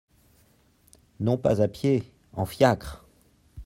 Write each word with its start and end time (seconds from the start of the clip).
Non 1.19 1.37
pas 1.37 1.61
à 1.61 1.67
pied, 1.67 2.11
en 2.33 2.47
fiacre! 2.47 3.05